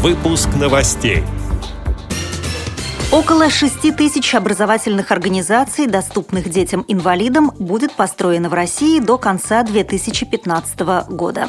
Выпуск 0.00 0.48
новостей. 0.54 1.24
Около 3.10 3.50
6 3.50 3.96
тысяч 3.96 4.32
образовательных 4.32 5.10
организаций, 5.10 5.88
доступных 5.88 6.48
детям-инвалидам, 6.48 7.50
будет 7.58 7.94
построено 7.94 8.48
в 8.48 8.54
России 8.54 9.00
до 9.00 9.18
конца 9.18 9.64
2015 9.64 10.80
года. 11.08 11.48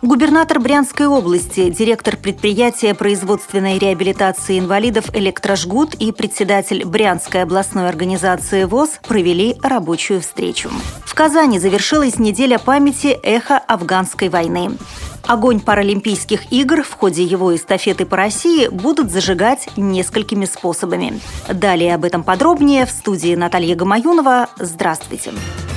Губернатор 0.00 0.58
Брянской 0.58 1.06
области, 1.06 1.68
директор 1.68 2.16
предприятия 2.16 2.94
производственной 2.94 3.78
реабилитации 3.78 4.58
инвалидов 4.58 5.10
«Электрожгут» 5.12 5.94
и 5.94 6.12
председатель 6.12 6.86
Брянской 6.86 7.42
областной 7.42 7.90
организации 7.90 8.64
ВОЗ 8.64 9.00
провели 9.06 9.58
рабочую 9.62 10.22
встречу. 10.22 10.70
В 11.12 11.14
Казани 11.14 11.58
завершилась 11.58 12.18
неделя 12.18 12.58
памяти 12.58 13.08
«Эхо 13.22 13.58
афганской 13.58 14.30
войны». 14.30 14.70
Огонь 15.26 15.60
Паралимпийских 15.60 16.50
игр 16.50 16.82
в 16.82 16.94
ходе 16.94 17.22
его 17.22 17.54
эстафеты 17.54 18.06
по 18.06 18.16
России 18.16 18.68
будут 18.68 19.10
зажигать 19.10 19.68
несколькими 19.76 20.46
способами. 20.46 21.20
Далее 21.52 21.96
об 21.96 22.06
этом 22.06 22.24
подробнее 22.24 22.86
в 22.86 22.90
студии 22.90 23.34
Наталья 23.34 23.76
Гамаюнова. 23.76 24.48
Здравствуйте. 24.58 25.32
Здравствуйте. 25.32 25.71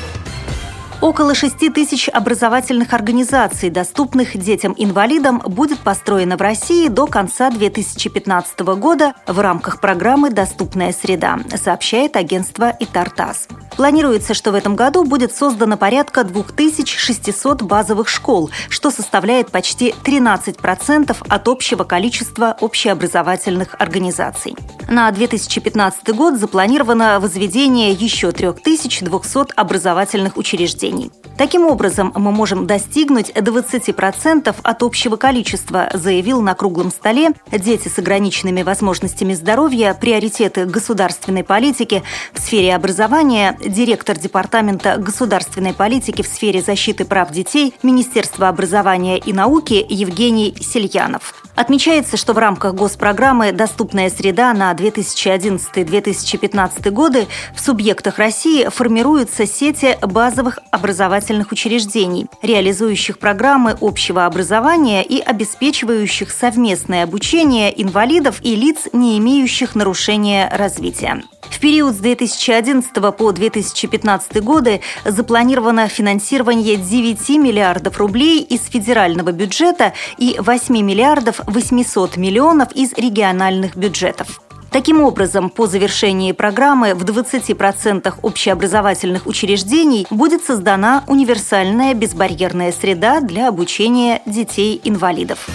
Около 1.06 1.36
6 1.36 1.72
тысяч 1.72 2.10
образовательных 2.10 2.92
организаций, 2.94 3.70
доступных 3.70 4.36
детям-инвалидам, 4.36 5.38
будет 5.38 5.78
построено 5.78 6.36
в 6.36 6.42
России 6.42 6.88
до 6.88 7.06
конца 7.06 7.52
2015 7.52 8.60
года 8.62 9.14
в 9.28 9.40
рамках 9.40 9.80
программы 9.82 10.32
«Доступная 10.32 10.92
среда», 10.92 11.38
сообщает 11.64 12.16
агентство 12.16 12.76
«Итартас». 12.80 13.48
Планируется, 13.78 14.34
что 14.34 14.52
в 14.52 14.56
этом 14.56 14.76
году 14.76 15.04
будет 15.04 15.32
создано 15.32 15.78
порядка 15.78 16.24
2600 16.24 17.62
базовых 17.62 18.10
школ, 18.10 18.50
что 18.70 18.90
составляет 18.90 19.52
почти 19.52 19.94
13% 20.04 21.16
от 21.28 21.48
общего 21.48 21.84
количества 21.84 22.58
общеобразовательных 22.62 23.76
организаций. 23.78 24.56
На 24.90 25.12
2015 25.12 26.16
год 26.16 26.40
запланировано 26.40 27.20
возведение 27.20 27.92
еще 27.92 28.32
3200 28.32 29.54
образовательных 29.56 30.38
учреждений. 30.38 30.95
Таким 31.38 31.66
образом, 31.68 32.14
мы 32.16 32.32
можем 32.32 32.66
достигнуть 32.66 33.30
20% 33.32 34.56
от 34.64 34.84
общего 34.84 35.18
количества, 35.18 35.90
заявил 35.94 36.42
на 36.42 36.56
круглом 36.56 36.92
столе 36.92 37.32
«Дети 37.52 37.90
с 37.90 38.00
ограниченными 38.00 38.64
возможностями 38.64 39.34
здоровья. 39.34 39.94
Приоритеты 40.00 40.66
государственной 40.66 41.44
политики 41.44 42.04
в 42.34 42.40
сфере 42.40 42.74
образования» 42.74 43.58
директор 43.66 44.18
Департамента 44.18 44.98
государственной 44.98 45.74
политики 45.74 46.22
в 46.22 46.28
сфере 46.28 46.62
защиты 46.62 47.04
прав 47.04 47.32
детей 47.32 47.74
Министерства 47.84 48.48
образования 48.48 49.18
и 49.18 49.34
науки 49.34 49.86
Евгений 49.90 50.56
Сельянов. 50.62 51.45
Отмечается, 51.56 52.18
что 52.18 52.34
в 52.34 52.38
рамках 52.38 52.76
госпрограммы 52.76 53.54
«Доступная 53.54 54.10
среда» 54.10 54.54
на 54.54 54.74
2011-2015 54.74 56.92
годы 56.92 57.28
в 57.56 57.62
субъектах 57.62 58.18
России 58.18 58.68
формируются 58.68 59.48
сети 59.48 59.98
базовых 60.02 60.60
образовательных 60.72 61.54
учреждений, 61.54 62.28
реализующих 62.42 63.20
программы 63.20 63.78
общего 63.80 64.26
образования 64.26 65.02
и 65.04 65.22
обеспечивающих 65.22 66.32
совместное 66.32 67.04
обучение 67.04 67.72
инвалидов 67.82 68.40
и 68.42 68.56
лиц, 68.56 68.90
не 68.92 69.18
имеющих 69.18 69.76
нарушения 69.76 70.52
развития. 70.54 71.24
В 71.50 71.60
период 71.60 71.96
с 71.96 72.00
2011 72.00 72.92
по 73.16 73.32
2015 73.32 74.44
годы 74.44 74.82
запланировано 75.06 75.88
финансирование 75.88 76.78
9 76.78 77.30
миллиардов 77.38 77.98
рублей 77.98 78.42
из 78.42 78.66
федерального 78.66 79.32
бюджета 79.32 79.94
и 80.18 80.36
8 80.40 80.76
миллиардов 80.82 81.42
800 81.48 82.18
миллионов 82.18 82.72
из 82.74 82.94
региональных 82.94 83.76
бюджетов. 83.76 84.42
Таким 84.72 85.02
образом, 85.02 85.50
по 85.50 85.68
завершении 85.68 86.34
программы 86.34 86.96
в 86.96 87.04
20% 87.06 88.14
общеобразовательных 88.22 89.26
учреждений 89.26 90.06
будет 90.10 90.44
создана 90.44 91.06
универсальная 91.08 91.94
безбарьерная 91.94 92.74
среда 92.74 93.22
для 93.22 93.48
обучения 93.48 94.22
детей-инвалидов. 94.26 95.48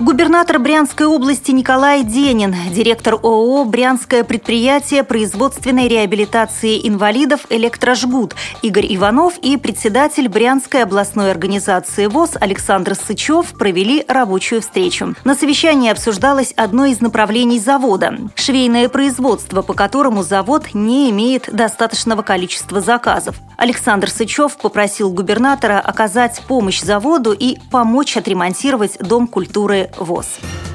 Губернатор 0.00 0.58
Брянской 0.58 1.04
области 1.04 1.50
Николай 1.50 2.02
Денин, 2.02 2.54
директор 2.72 3.16
ООО 3.16 3.66
«Брянское 3.66 4.24
предприятие 4.24 5.04
производственной 5.04 5.88
реабилитации 5.88 6.88
инвалидов 6.88 7.40
«Электрожгут» 7.50 8.34
Игорь 8.62 8.86
Иванов 8.94 9.34
и 9.42 9.58
председатель 9.58 10.30
Брянской 10.30 10.84
областной 10.84 11.30
организации 11.30 12.06
ВОЗ 12.06 12.38
Александр 12.40 12.94
Сычев 12.94 13.52
провели 13.52 14.02
рабочую 14.08 14.62
встречу. 14.62 15.14
На 15.24 15.34
совещании 15.34 15.90
обсуждалось 15.90 16.54
одно 16.56 16.86
из 16.86 17.02
направлений 17.02 17.58
завода– 17.58 18.16
швейное 18.36 18.88
производство, 18.88 19.60
по 19.60 19.74
которому 19.74 20.22
завод 20.22 20.68
не 20.72 21.10
имеет 21.10 21.54
достаточного 21.54 22.22
количества 22.22 22.80
заказов. 22.80 23.36
Александр 23.58 24.08
Сычев 24.08 24.56
попросил 24.56 25.10
губернатора 25.12 25.78
оказать 25.78 26.40
помощь 26.48 26.80
заводу 26.80 27.32
и 27.32 27.58
помочь 27.70 28.16
отремонтировать 28.16 28.96
Дом 28.98 29.26
культуры 29.26 29.89
ВОЗ. 29.98 30.69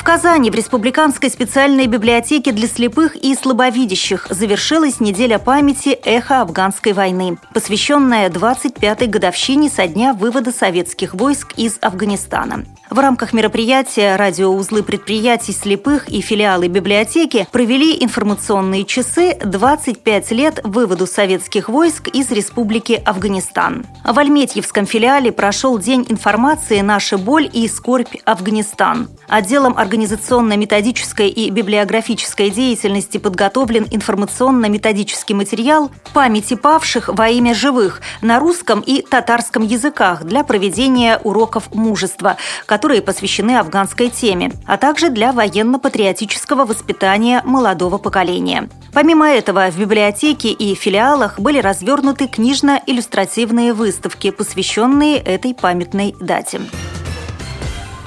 В 0.00 0.02
Казани 0.02 0.50
в 0.50 0.54
Республиканской 0.54 1.28
специальной 1.28 1.86
библиотеке 1.86 2.52
для 2.52 2.66
слепых 2.68 3.16
и 3.16 3.34
слабовидящих 3.34 4.28
завершилась 4.30 4.98
неделя 4.98 5.38
памяти 5.38 5.90
«Эхо 5.90 6.40
афганской 6.40 6.94
войны», 6.94 7.36
посвященная 7.52 8.30
25-й 8.30 9.06
годовщине 9.08 9.68
со 9.68 9.86
дня 9.86 10.14
вывода 10.14 10.52
советских 10.52 11.12
войск 11.12 11.52
из 11.58 11.76
Афганистана. 11.82 12.64
В 12.90 12.98
рамках 12.98 13.32
мероприятия 13.32 14.16
радиоузлы 14.16 14.82
предприятий 14.82 15.52
слепых 15.52 16.08
и 16.08 16.20
филиалы 16.20 16.66
библиотеки 16.66 17.46
провели 17.52 18.02
информационные 18.02 18.84
часы 18.84 19.36
«25 19.40 20.34
лет 20.34 20.60
выводу 20.64 21.06
советских 21.06 21.68
войск 21.68 22.08
из 22.08 22.32
Республики 22.32 23.00
Афганистан». 23.04 23.86
В 24.04 24.18
Альметьевском 24.18 24.86
филиале 24.86 25.30
прошел 25.30 25.78
День 25.78 26.04
информации 26.08 26.80
«Наша 26.80 27.16
боль 27.16 27.48
и 27.52 27.68
скорбь 27.68 28.16
Афганистан». 28.24 29.08
Отделом 29.28 29.78
организационно-методической 30.00 31.28
и 31.28 31.50
библиографической 31.50 32.50
деятельности 32.50 33.18
подготовлен 33.18 33.86
информационно-методический 33.90 35.34
материал 35.34 35.90
«Памяти 36.14 36.54
павших 36.54 37.08
во 37.08 37.28
имя 37.28 37.54
живых» 37.54 38.00
на 38.22 38.38
русском 38.38 38.80
и 38.80 39.02
татарском 39.02 39.62
языках 39.62 40.24
для 40.24 40.42
проведения 40.42 41.20
уроков 41.22 41.74
мужества, 41.74 42.36
которые 42.66 43.02
посвящены 43.02 43.58
афганской 43.58 44.08
теме, 44.08 44.52
а 44.66 44.78
также 44.78 45.10
для 45.10 45.32
военно-патриотического 45.32 46.64
воспитания 46.64 47.42
молодого 47.44 47.98
поколения. 47.98 48.68
Помимо 48.94 49.28
этого, 49.28 49.70
в 49.70 49.78
библиотеке 49.78 50.50
и 50.50 50.74
филиалах 50.74 51.38
были 51.38 51.58
развернуты 51.58 52.26
книжно-иллюстративные 52.26 53.74
выставки, 53.74 54.30
посвященные 54.30 55.18
этой 55.18 55.54
памятной 55.54 56.14
дате. 56.20 56.60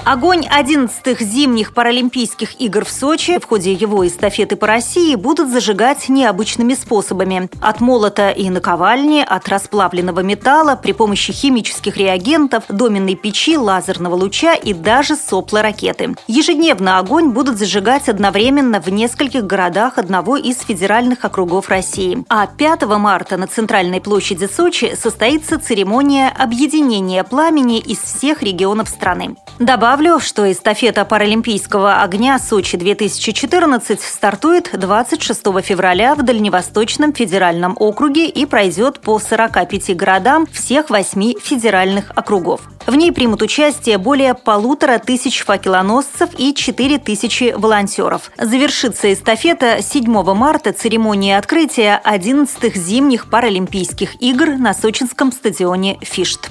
Огонь 0.04 0.44
11-х 0.46 1.24
зимних 1.24 1.72
Паралимпийских 1.72 2.60
игр 2.60 2.84
в 2.84 2.90
Сочи 2.90 3.38
в 3.38 3.46
ходе 3.46 3.72
его 3.72 4.06
эстафеты 4.06 4.54
по 4.54 4.66
России 4.66 5.14
будут 5.14 5.48
зажигать 5.48 6.10
необычными 6.10 6.74
способами. 6.74 7.48
От 7.62 7.80
молота 7.80 8.28
и 8.28 8.50
наковальни, 8.50 9.24
от 9.26 9.48
расплавленного 9.48 10.20
металла 10.20 10.78
при 10.80 10.92
помощи 10.92 11.32
химических 11.32 11.96
реагентов, 11.96 12.64
доменной 12.68 13.14
печи, 13.14 13.56
лазерного 13.56 14.14
луча 14.14 14.52
и 14.52 14.74
даже 14.74 15.16
сопла 15.16 15.62
ракеты. 15.62 16.14
Ежедневно 16.26 16.98
огонь 16.98 17.30
будут 17.30 17.56
зажигать 17.56 18.10
одновременно 18.10 18.82
в 18.82 18.88
нескольких 18.88 19.46
городах 19.46 19.96
одного 19.96 20.36
из 20.36 20.60
федеральных 20.60 21.24
округов 21.24 21.70
России. 21.70 22.22
А 22.28 22.46
5 22.46 22.82
марта 22.98 23.38
на 23.38 23.46
центральной 23.46 24.02
площади 24.02 24.50
Сочи 24.54 24.96
состоится 25.00 25.58
церемония 25.58 26.28
объединения 26.28 27.24
пламени 27.24 27.78
из 27.78 28.00
всех 28.00 28.42
регионов 28.42 28.90
страны. 28.90 29.36
Добавлю, 29.58 29.93
Добавлю, 29.94 30.18
что 30.18 30.50
эстафета 30.50 31.04
Паралимпийского 31.04 32.02
огня 32.02 32.40
Сочи-2014 32.40 34.00
стартует 34.02 34.70
26 34.72 35.40
февраля 35.62 36.16
в 36.16 36.24
Дальневосточном 36.24 37.12
федеральном 37.12 37.76
округе 37.78 38.26
и 38.26 38.44
пройдет 38.44 38.98
по 38.98 39.20
45 39.20 39.96
городам 39.96 40.46
всех 40.46 40.90
восьми 40.90 41.38
федеральных 41.40 42.10
округов. 42.16 42.62
В 42.88 42.94
ней 42.96 43.12
примут 43.12 43.42
участие 43.42 43.98
более 43.98 44.34
полутора 44.34 44.98
тысяч 44.98 45.44
факелоносцев 45.44 46.30
и 46.38 46.52
4 46.54 46.98
тысячи 46.98 47.54
волонтеров. 47.56 48.32
Завершится 48.36 49.12
эстафета 49.12 49.80
7 49.80 50.10
марта 50.34 50.72
церемония 50.72 51.38
открытия 51.38 52.02
11-х 52.04 52.76
зимних 52.80 53.30
Паралимпийских 53.30 54.20
игр 54.20 54.56
на 54.58 54.74
сочинском 54.74 55.30
стадионе 55.30 55.98
«Фишт». 56.02 56.50